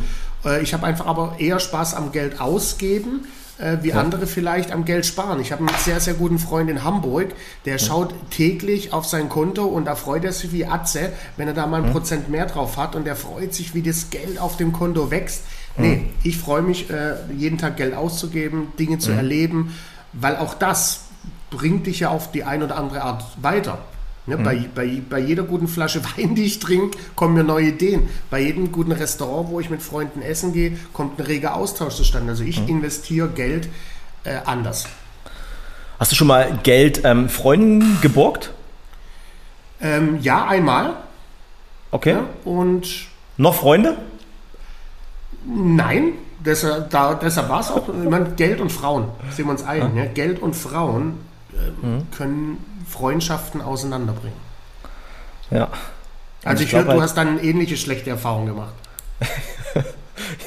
Äh, 0.45 0.61
Ich 0.61 0.73
habe 0.73 0.85
einfach 0.85 1.05
aber 1.07 1.35
eher 1.39 1.59
Spaß 1.59 1.93
am 1.95 2.11
Geld 2.11 2.39
ausgeben, 2.39 3.25
äh, 3.57 3.77
wie 3.81 3.93
andere 3.93 4.27
vielleicht 4.27 4.71
am 4.71 4.85
Geld 4.85 5.05
sparen. 5.05 5.39
Ich 5.39 5.51
habe 5.51 5.65
einen 5.67 5.77
sehr, 5.79 5.99
sehr 5.99 6.13
guten 6.13 6.39
Freund 6.39 6.69
in 6.69 6.83
Hamburg, 6.83 7.33
der 7.65 7.77
schaut 7.79 8.13
täglich 8.29 8.93
auf 8.93 9.05
sein 9.05 9.29
Konto 9.29 9.65
und 9.65 9.85
da 9.85 9.95
freut 9.95 10.23
er 10.25 10.33
sich 10.33 10.51
wie 10.51 10.65
Atze, 10.65 11.11
wenn 11.37 11.47
er 11.47 11.53
da 11.53 11.65
mal 11.67 11.83
ein 11.83 11.91
Prozent 11.91 12.29
mehr 12.29 12.45
drauf 12.45 12.77
hat 12.77 12.95
und 12.95 13.07
er 13.07 13.15
freut 13.15 13.53
sich, 13.53 13.73
wie 13.73 13.81
das 13.81 14.09
Geld 14.09 14.39
auf 14.39 14.57
dem 14.57 14.71
Konto 14.73 15.09
wächst. 15.11 15.43
Nee, 15.77 16.05
ich 16.23 16.37
freue 16.37 16.61
mich, 16.61 16.89
äh, 16.89 17.15
jeden 17.37 17.57
Tag 17.57 17.75
Geld 17.75 17.95
auszugeben, 17.95 18.69
Dinge 18.79 18.97
zu 18.97 19.11
erleben, 19.11 19.75
weil 20.13 20.37
auch 20.37 20.53
das 20.53 21.01
bringt 21.49 21.85
dich 21.87 21.99
ja 22.01 22.09
auf 22.09 22.31
die 22.31 22.43
eine 22.45 22.65
oder 22.65 22.77
andere 22.77 23.01
Art 23.01 23.23
weiter. 23.41 23.79
Ne, 24.27 24.37
bei, 24.37 24.67
bei, 24.73 25.01
bei 25.07 25.19
jeder 25.19 25.43
guten 25.43 25.67
Flasche 25.67 26.01
Wein, 26.17 26.33
die 26.33 26.45
ich 26.45 26.59
trinke, 26.59 26.97
kommen 27.15 27.35
mir 27.35 27.43
neue 27.43 27.67
Ideen. 27.67 28.09
Bei 28.31 28.39
jedem 28.39 28.71
guten 28.71 28.91
Restaurant, 28.91 29.49
wo 29.49 29.59
ich 29.59 29.69
mit 29.69 29.83
Freunden 29.83 30.21
essen 30.21 30.51
gehe, 30.51 30.77
kommt 30.93 31.19
ein 31.19 31.25
reger 31.25 31.55
Austausch 31.55 31.95
zustande. 31.95 32.31
Also 32.31 32.43
ich 32.43 32.67
investiere 32.67 33.27
Geld 33.29 33.69
äh, 34.23 34.37
anders. 34.45 34.87
Hast 35.99 36.11
du 36.11 36.15
schon 36.15 36.27
mal 36.27 36.59
Geld 36.63 37.01
ähm, 37.03 37.29
Freunden 37.29 37.99
geborgt? 38.01 38.51
Ähm, 39.79 40.19
ja, 40.21 40.45
einmal. 40.45 40.95
Okay. 41.91 42.13
Ja, 42.13 42.25
und 42.43 43.07
Noch 43.37 43.55
Freunde? 43.55 43.97
nein, 45.45 46.13
deshalb, 46.43 46.89
da, 46.89 47.13
deshalb 47.13 47.49
war 47.49 47.59
es 47.59 47.69
auch, 47.69 47.87
ich 47.87 48.09
meine, 48.09 48.31
Geld 48.31 48.59
und 48.59 48.71
Frauen, 48.71 49.05
sehen 49.31 49.45
wir 49.45 49.51
uns 49.51 49.63
ein. 49.63 49.93
Ne? 49.93 50.09
Geld 50.13 50.41
und 50.41 50.55
Frauen 50.55 51.19
ähm, 51.53 52.07
können 52.15 52.57
Freundschaften 52.87 53.61
auseinanderbringen. 53.61 54.37
Ja. 55.51 55.69
Also 56.43 56.63
ich 56.63 56.69
ich, 56.69 56.75
höre, 56.75 56.83
glaub 56.83 56.95
du 56.95 57.01
halt- 57.01 57.09
hast 57.09 57.17
dann 57.17 57.39
ähnliche 57.39 57.77
schlechte 57.77 58.09
Erfahrungen 58.09 58.47
gemacht. 58.47 58.73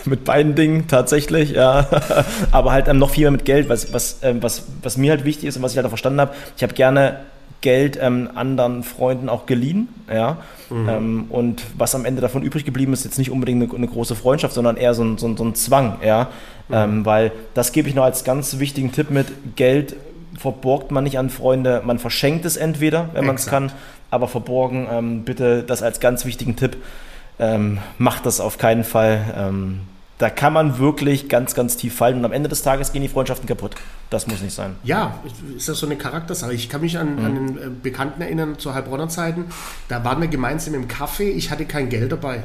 Mit 0.04 0.24
beiden 0.24 0.54
Dingen 0.54 0.86
tatsächlich, 0.88 1.50
ja. 1.50 1.86
Aber 2.50 2.72
halt 2.72 2.88
ähm, 2.88 2.98
noch 2.98 3.10
viel 3.10 3.24
mehr 3.24 3.30
mit 3.32 3.44
Geld, 3.44 3.68
was, 3.68 3.92
was, 3.92 4.18
ähm, 4.22 4.42
was, 4.42 4.64
was 4.82 4.96
mir 4.96 5.10
halt 5.12 5.24
wichtig 5.24 5.46
ist 5.48 5.56
und 5.56 5.62
was 5.62 5.72
ich 5.72 5.76
halt 5.76 5.86
auch 5.86 5.90
verstanden 5.90 6.20
habe. 6.20 6.34
Ich 6.56 6.62
habe 6.62 6.72
gerne 6.72 7.20
Geld 7.60 7.98
ähm, 8.00 8.30
anderen 8.34 8.82
Freunden 8.84 9.28
auch 9.28 9.46
geliehen, 9.46 9.88
ja. 10.12 10.38
Ähm, 10.70 11.26
und 11.30 11.62
was 11.76 11.94
am 11.94 12.04
Ende 12.04 12.20
davon 12.20 12.42
übrig 12.42 12.64
geblieben 12.64 12.92
ist, 12.92 13.04
jetzt 13.04 13.18
nicht 13.18 13.30
unbedingt 13.30 13.62
eine, 13.62 13.74
eine 13.74 13.88
große 13.88 14.14
Freundschaft, 14.14 14.54
sondern 14.54 14.76
eher 14.76 14.92
so 14.94 15.02
ein, 15.02 15.16
so 15.18 15.26
ein, 15.26 15.36
so 15.36 15.44
ein 15.44 15.54
Zwang, 15.54 15.96
ja. 16.04 16.28
Ähm, 16.70 17.06
weil 17.06 17.32
das 17.54 17.72
gebe 17.72 17.88
ich 17.88 17.94
noch 17.94 18.04
als 18.04 18.24
ganz 18.24 18.58
wichtigen 18.58 18.92
Tipp 18.92 19.10
mit: 19.10 19.56
Geld 19.56 19.96
verborgt 20.38 20.90
man 20.90 21.04
nicht 21.04 21.18
an 21.18 21.28
Freunde, 21.30 21.82
man 21.84 21.98
verschenkt 21.98 22.44
es 22.44 22.56
entweder, 22.56 23.10
wenn 23.12 23.26
man 23.26 23.36
es 23.36 23.46
kann, 23.46 23.72
aber 24.10 24.28
verborgen, 24.28 24.86
ähm, 24.90 25.24
bitte 25.24 25.62
das 25.62 25.82
als 25.82 26.00
ganz 26.00 26.24
wichtigen 26.24 26.56
Tipp. 26.56 26.76
Ähm, 27.38 27.78
macht 27.98 28.24
das 28.26 28.40
auf 28.40 28.58
keinen 28.58 28.84
Fall. 28.84 29.20
Ähm, 29.36 29.80
da 30.18 30.30
kann 30.30 30.52
man 30.52 30.78
wirklich 30.80 31.28
ganz, 31.28 31.54
ganz 31.54 31.76
tief 31.76 31.94
fallen 31.94 32.16
und 32.18 32.24
am 32.24 32.32
Ende 32.32 32.48
des 32.48 32.62
Tages 32.62 32.90
gehen 32.92 33.02
die 33.02 33.08
Freundschaften 33.08 33.46
kaputt. 33.46 33.76
Das 34.10 34.26
muss 34.26 34.40
nicht 34.42 34.54
sein. 34.54 34.74
Ja, 34.82 35.14
ist 35.56 35.68
das 35.68 35.78
so 35.78 35.86
eine 35.86 35.94
Charaktersache. 35.96 36.52
Ich 36.52 36.68
kann 36.68 36.80
mich 36.80 36.98
an, 36.98 37.18
an 37.18 37.24
einen 37.26 37.58
äh, 37.58 37.60
Bekannten 37.82 38.20
erinnern, 38.22 38.58
zu 38.58 38.74
Heilbronner 38.74 39.08
Zeiten. 39.08 39.44
Da 39.88 40.02
waren 40.02 40.20
wir 40.20 40.26
gemeinsam 40.28 40.74
im 40.74 40.88
Café. 40.88 41.22
Ich 41.30 41.52
hatte 41.52 41.66
kein 41.66 41.88
Geld 41.88 42.10
dabei. 42.10 42.42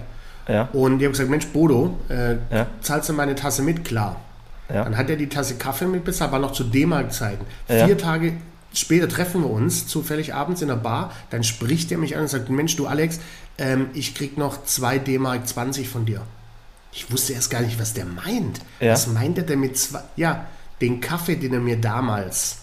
Ja, 0.48 0.68
Und 0.74 1.00
die 1.00 1.06
haben 1.06 1.14
gesagt, 1.14 1.30
Mensch, 1.30 1.48
Bodo, 1.48 1.98
äh, 2.10 2.34
Ja. 2.56 2.68
zahlst 2.82 3.10
du 3.10 3.14
meine 3.14 3.34
Tasse 3.34 3.62
mit? 3.64 3.86
Klar. 3.86 4.18
Ja. 4.74 4.84
Dann 4.84 4.98
hat 4.98 5.10
er 5.10 5.16
die 5.16 5.30
Tasse 5.30 5.56
Kaffee 5.56 5.86
mitbezahlt, 5.86 6.32
war 6.32 6.40
noch 6.40 6.52
zu 6.52 6.64
D-Mark-Zeiten. 6.64 7.46
Ja. 7.70 7.86
Vier 7.86 7.98
Tage 7.98 8.34
später 8.74 9.08
treffen 9.08 9.42
wir 9.44 9.50
uns, 9.50 9.88
zufällig 9.88 10.34
abends 10.34 10.62
in 10.64 10.68
der 10.70 10.76
Bar. 10.76 11.12
Dann 11.30 11.44
spricht 11.44 11.92
er 11.92 11.98
mich 12.00 12.16
an 12.16 12.24
und 12.24 12.28
sagt, 12.28 12.50
Mensch, 12.50 12.76
du 12.76 12.88
Alex, 12.88 13.20
ähm, 13.60 13.88
ich 13.94 14.16
krieg 14.16 14.38
noch 14.38 14.66
zwei 14.66 14.98
D-Mark 14.98 15.48
20 15.48 15.88
von 15.88 16.06
dir. 16.06 16.22
Ich 16.92 17.12
wusste 17.12 17.34
erst 17.34 17.52
gar 17.52 17.62
nicht, 17.62 17.80
was 17.80 17.94
der 17.94 18.06
meint. 18.06 18.60
Ja. 18.80 18.94
Was 18.94 19.08
meint 19.08 19.38
er 19.38 19.44
denn 19.44 19.60
mit 19.60 19.78
zwei? 19.78 20.02
Ja, 20.16 20.46
den 20.82 21.02
Kaffee, 21.02 21.36
den 21.36 21.54
er 21.54 21.60
mir 21.60 21.78
damals 21.78 22.58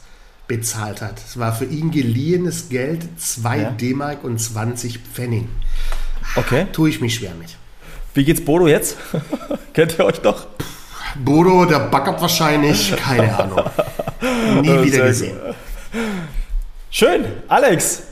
bezahlt 0.48 1.00
hat. 1.00 1.18
Es 1.24 1.38
war 1.38 1.54
für 1.54 1.64
ihn 1.64 1.92
geliehenes 1.92 2.68
Geld, 2.70 3.06
2 3.20 3.58
Ja. 3.58 3.70
D-Mark 3.70 4.24
und 4.24 4.40
20 4.40 4.98
Pfennig. 4.98 5.44
okay. 6.34 6.66
Tue 6.72 6.90
ich 6.90 7.00
mich 7.00 7.14
schwer 7.14 7.34
mit. 7.38 7.56
Wie 8.14 8.24
geht's 8.24 8.44
Bodo 8.44 8.66
jetzt? 8.66 8.96
Kennt 9.74 9.96
ihr 9.98 10.04
euch 10.04 10.18
doch? 10.20 10.48
Bodo, 11.16 11.64
der 11.64 11.80
Backup 11.80 12.20
wahrscheinlich, 12.20 12.94
keine 12.96 13.38
Ahnung. 13.38 13.62
Nie 14.62 14.84
wieder 14.84 15.06
gesehen. 15.06 15.36
Schön, 16.90 17.24
Alex. 17.48 18.02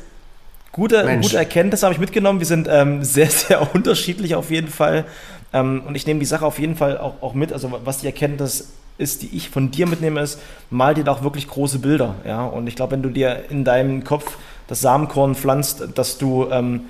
Gute, 0.72 1.04
Mensch. 1.04 1.26
gute 1.26 1.38
Erkenntnis 1.38 1.82
habe 1.82 1.94
ich 1.94 2.00
mitgenommen. 2.00 2.38
Wir 2.38 2.46
sind 2.46 2.68
ähm, 2.70 3.02
sehr, 3.02 3.28
sehr 3.28 3.74
unterschiedlich 3.74 4.34
auf 4.34 4.50
jeden 4.50 4.68
Fall. 4.68 5.04
Ähm, 5.52 5.82
und 5.86 5.94
ich 5.94 6.06
nehme 6.06 6.20
die 6.20 6.26
Sache 6.26 6.44
auf 6.46 6.58
jeden 6.58 6.76
Fall 6.76 6.98
auch, 6.98 7.14
auch 7.20 7.34
mit. 7.34 7.52
Also 7.52 7.80
was 7.84 7.98
die 7.98 8.06
Erkenntnis 8.06 8.74
ist, 8.98 9.22
die 9.22 9.36
ich 9.36 9.50
von 9.50 9.70
dir 9.70 9.86
mitnehme, 9.86 10.20
ist, 10.20 10.40
mal 10.70 10.94
dir 10.94 11.04
doch 11.04 11.22
wirklich 11.22 11.48
große 11.48 11.78
Bilder. 11.78 12.16
Ja? 12.24 12.44
Und 12.44 12.66
ich 12.66 12.76
glaube, 12.76 12.92
wenn 12.92 13.02
du 13.02 13.10
dir 13.10 13.44
in 13.48 13.64
deinem 13.64 14.04
Kopf 14.04 14.36
das 14.66 14.80
Samenkorn 14.80 15.34
pflanzt, 15.34 15.82
dass 15.94 16.18
du 16.18 16.48
ähm, 16.50 16.82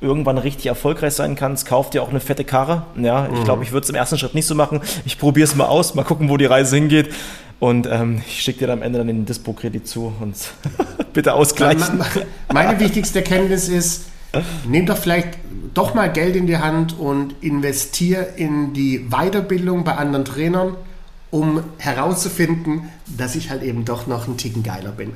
irgendwann 0.00 0.38
richtig 0.38 0.66
erfolgreich 0.66 1.14
sein 1.14 1.36
kannst, 1.36 1.66
kauf 1.66 1.90
dir 1.90 2.02
auch 2.02 2.10
eine 2.10 2.20
fette 2.20 2.44
Karre. 2.44 2.82
Ja, 3.00 3.28
ich 3.34 3.44
glaube, 3.44 3.62
ich 3.64 3.72
würde 3.72 3.84
es 3.84 3.90
im 3.90 3.96
ersten 3.96 4.18
Schritt 4.18 4.34
nicht 4.34 4.46
so 4.46 4.54
machen. 4.54 4.80
Ich 5.04 5.18
probiere 5.18 5.44
es 5.48 5.54
mal 5.54 5.66
aus, 5.66 5.94
mal 5.94 6.04
gucken, 6.04 6.28
wo 6.28 6.36
die 6.36 6.44
Reise 6.46 6.76
hingeht. 6.76 7.10
Und 7.58 7.86
ähm, 7.90 8.20
ich 8.28 8.42
schicke 8.42 8.58
dir 8.60 8.66
dann 8.66 8.80
am 8.80 8.82
Ende 8.82 8.98
dann 8.98 9.06
den 9.06 9.24
Dispo-Kredit 9.24 9.88
zu 9.88 10.12
und 10.20 10.36
bitte 11.14 11.32
ausgleichen. 11.32 11.96
Me- 11.98 12.04
Meine 12.52 12.78
wichtigste 12.78 13.20
Erkenntnis 13.20 13.68
ist, 13.68 14.02
nimm 14.68 14.84
doch 14.84 14.98
vielleicht 14.98 15.38
doch 15.72 15.94
mal 15.94 16.12
Geld 16.12 16.36
in 16.36 16.46
die 16.46 16.58
Hand 16.58 16.98
und 16.98 17.34
investier 17.42 18.34
in 18.36 18.74
die 18.74 19.06
Weiterbildung 19.08 19.84
bei 19.84 19.92
anderen 19.96 20.26
Trainern, 20.26 20.76
um 21.30 21.62
herauszufinden, 21.78 22.90
dass 23.06 23.34
ich 23.34 23.48
halt 23.48 23.62
eben 23.62 23.86
doch 23.86 24.06
noch 24.06 24.26
einen 24.26 24.36
Ticken 24.36 24.62
geiler 24.62 24.90
bin. 24.92 25.12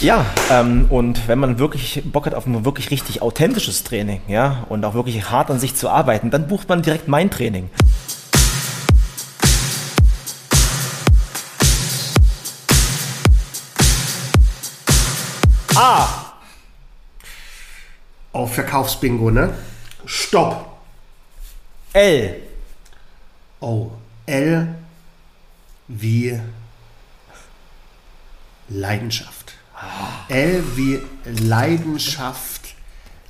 Ja, 0.00 0.26
ähm, 0.50 0.86
und 0.90 1.28
wenn 1.28 1.38
man 1.38 1.58
wirklich 1.58 2.02
Bock 2.04 2.26
hat 2.26 2.34
auf 2.34 2.46
ein 2.46 2.64
wirklich 2.64 2.90
richtig 2.90 3.22
authentisches 3.22 3.84
Training, 3.84 4.20
ja, 4.28 4.66
und 4.68 4.84
auch 4.84 4.94
wirklich 4.94 5.30
hart 5.30 5.50
an 5.50 5.58
sich 5.58 5.74
zu 5.74 5.88
arbeiten, 5.88 6.30
dann 6.30 6.46
bucht 6.48 6.68
man 6.68 6.82
direkt 6.82 7.08
mein 7.08 7.30
Training. 7.30 7.70
A. 15.76 16.06
Auf 18.32 18.54
Verkaufsbingo, 18.54 19.30
ne? 19.30 19.54
Stopp! 20.06 20.78
L. 21.92 22.42
Oh, 23.60 23.90
L 24.26 24.74
wie 25.88 26.40
Leidenschaft. 28.68 29.43
L 30.28 30.62
wie 30.76 31.00
Leidenschaft. 31.24 32.60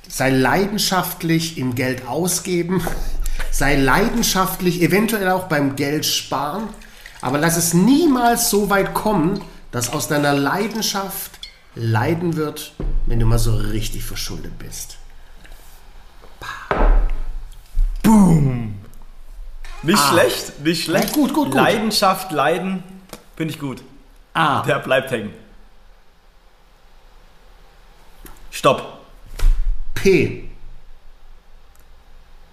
Sei 0.07 0.29
leidenschaftlich 0.29 1.57
im 1.57 1.75
Geld 1.75 2.07
ausgeben. 2.07 2.85
Sei 3.51 3.75
leidenschaftlich, 3.75 4.81
eventuell 4.81 5.29
auch 5.29 5.45
beim 5.47 5.75
Geld 5.75 6.05
sparen. 6.05 6.69
Aber 7.21 7.37
lass 7.37 7.57
es 7.57 7.73
niemals 7.73 8.49
so 8.49 8.69
weit 8.69 8.93
kommen, 8.93 9.41
dass 9.71 9.91
aus 9.91 10.07
deiner 10.07 10.33
Leidenschaft 10.33 11.31
Leiden 11.75 12.35
wird, 12.37 12.73
wenn 13.07 13.19
du 13.19 13.25
mal 13.25 13.39
so 13.39 13.55
richtig 13.55 14.03
verschuldet 14.03 14.57
bist. 14.59 14.97
Nicht 19.83 19.99
Ah. 19.99 20.11
schlecht, 20.11 20.59
nicht 20.63 20.85
schlecht. 20.85 21.09
Ja, 21.09 21.13
gut, 21.13 21.33
gut, 21.33 21.45
gut. 21.51 21.53
Leidenschaft, 21.55 22.31
Leiden, 22.31 22.83
finde 23.35 23.53
ich 23.53 23.59
gut. 23.59 23.83
A. 24.33 24.63
Der 24.63 24.79
bleibt 24.79 25.11
hängen. 25.11 25.31
Stopp. 28.55 28.99
P. 29.95 30.45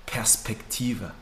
Perspektive. 0.05 1.13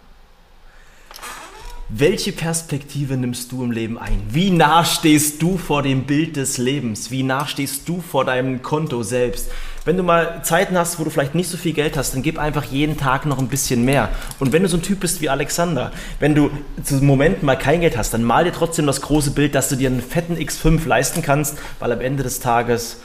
Welche 1.91 2.33
Perspektive 2.33 3.19
nimmst 3.19 3.53
du 3.53 3.63
im 3.63 3.73
Leben 3.73 3.99
ein? 3.99 4.23
Wie 4.31 4.51
nah 4.51 4.87
stehst 4.87 5.43
du 5.43 5.59
vor 5.59 5.83
dem 5.83 6.05
Bild 6.05 6.37
des 6.37 6.57
Lebens? 6.57 7.11
Wie 7.11 7.23
nah 7.23 7.47
stehst 7.47 7.91
du 7.91 8.01
vor 8.01 8.25
deinem 8.25 8.63
Konto 8.63 9.03
selbst? 9.03 9.51
Wenn 9.85 9.99
du 9.99 10.03
mal 10.03 10.43
Zeiten 10.45 10.79
hast, 10.79 10.99
wo 10.99 11.05
du 11.05 11.11
vielleicht 11.11 11.35
nicht 11.35 11.51
so 11.51 11.59
viel 11.59 11.75
Geld 11.75 11.99
hast, 11.99 12.15
dann 12.15 12.23
gib 12.23 12.39
einfach 12.39 12.65
jeden 12.65 12.97
Tag 12.97 13.27
noch 13.27 13.39
ein 13.39 13.49
bisschen 13.49 13.85
mehr. 13.85 14.09
Und 14.39 14.53
wenn 14.53 14.63
du 14.63 14.69
so 14.71 14.79
ein 14.79 14.83
Typ 14.83 15.01
bist 15.01 15.21
wie 15.21 15.29
Alexander, 15.29 15.93
wenn 16.21 16.35
du 16.35 16.51
zu 16.83 17.05
Momenten 17.05 17.45
mal 17.45 17.59
kein 17.59 17.83
Geld 17.83 17.99
hast, 17.99 18.15
dann 18.15 18.25
mal 18.25 18.45
dir 18.45 18.53
trotzdem 18.53 18.87
das 18.87 19.03
große 19.03 19.33
Bild, 19.33 19.55
dass 19.55 19.69
du 19.69 19.77
dir 19.77 19.91
einen 19.91 20.01
fetten 20.01 20.37
X5 20.37 20.87
leisten 20.87 21.21
kannst, 21.21 21.59
weil 21.81 21.93
am 21.93 22.01
Ende 22.01 22.23
des 22.23 22.41
Tages 22.41 22.99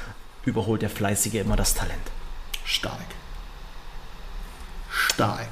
überholt 0.46 0.82
der 0.82 0.90
Fleißige 0.90 1.36
immer 1.36 1.56
das 1.56 1.74
Talent. 1.74 2.02
Stark. 2.64 3.00
Stark. 4.90 5.50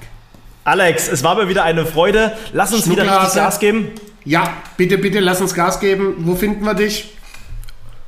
Alex, 0.64 1.08
es 1.08 1.24
war 1.24 1.36
mir 1.36 1.50
wieder 1.50 1.64
eine 1.64 1.86
Freude. 1.86 2.38
Lass 2.54 2.74
uns 2.74 2.90
wieder 2.90 3.04
richtig. 3.04 3.36
Gas 3.36 3.60
geben. 3.60 3.92
Ja, 4.24 4.54
bitte, 4.78 4.98
bitte, 4.98 5.20
lass 5.20 5.42
uns 5.42 5.54
Gas 5.54 5.80
geben. 5.80 6.16
Wo 6.20 6.36
finden 6.36 6.64
wir 6.64 6.74
dich? 6.74 7.14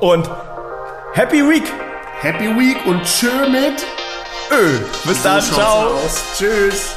und 0.00 0.28
Happy 1.14 1.48
Week! 1.48 1.64
Happy 2.20 2.46
Week 2.56 2.76
und 2.86 3.02
tschö 3.04 3.48
mit. 3.50 3.84
Ö. 4.50 4.78
Bis 5.06 5.22
dann, 5.22 5.40
So 5.42 5.54
ciao! 5.54 5.86
aus. 5.88 6.22
Tschüss. 6.38 6.94